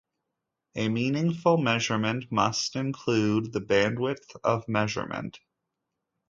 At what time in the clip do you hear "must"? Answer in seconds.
2.31-2.75